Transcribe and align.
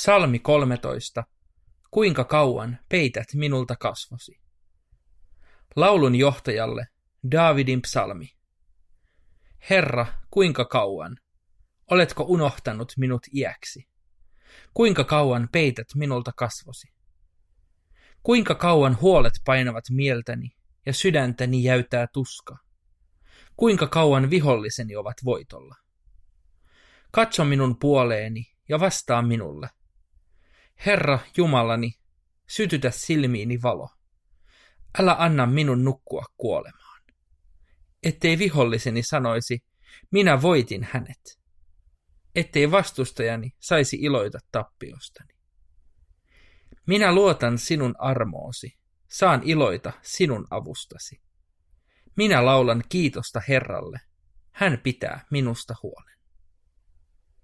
Psalmi 0.00 0.38
13. 0.38 1.24
Kuinka 1.90 2.24
kauan 2.24 2.78
peität 2.88 3.26
minulta 3.34 3.76
kasvosi? 3.76 4.40
Laulun 5.76 6.14
johtajalle 6.14 6.86
Davidin 7.32 7.82
psalmi. 7.82 8.36
Herra, 9.70 10.06
kuinka 10.30 10.64
kauan? 10.64 11.16
Oletko 11.90 12.24
unohtanut 12.28 12.92
minut 12.96 13.22
iäksi? 13.34 13.88
Kuinka 14.74 15.04
kauan 15.04 15.48
peität 15.52 15.88
minulta 15.94 16.32
kasvosi? 16.36 16.88
Kuinka 18.22 18.54
kauan 18.54 19.00
huolet 19.00 19.34
painavat 19.44 19.84
mieltäni 19.90 20.56
ja 20.86 20.92
sydäntäni 20.92 21.64
jäytää 21.64 22.06
tuska? 22.12 22.58
Kuinka 23.56 23.86
kauan 23.86 24.30
viholliseni 24.30 24.96
ovat 24.96 25.16
voitolla? 25.24 25.76
Katso 27.10 27.44
minun 27.44 27.78
puoleeni 27.78 28.52
ja 28.68 28.80
vastaa 28.80 29.22
minulle. 29.22 29.70
Herra 30.86 31.18
Jumalani, 31.36 31.92
sytytä 32.48 32.90
silmiini 32.90 33.62
valo. 33.62 33.88
Älä 34.98 35.16
anna 35.18 35.46
minun 35.46 35.84
nukkua 35.84 36.24
kuolemaan. 36.36 37.02
Ettei 38.02 38.38
viholliseni 38.38 39.02
sanoisi, 39.02 39.64
minä 40.10 40.42
voitin 40.42 40.88
hänet. 40.92 41.40
Ettei 42.34 42.70
vastustajani 42.70 43.52
saisi 43.58 43.96
iloita 43.96 44.38
tappiostani. 44.52 45.34
Minä 46.86 47.14
luotan 47.14 47.58
sinun 47.58 47.94
armoosi, 47.98 48.78
saan 49.08 49.42
iloita 49.44 49.92
sinun 50.02 50.46
avustasi. 50.50 51.20
Minä 52.16 52.44
laulan 52.44 52.84
kiitosta 52.88 53.40
Herralle, 53.48 54.00
hän 54.50 54.80
pitää 54.82 55.26
minusta 55.30 55.74
huolen. 55.82 56.19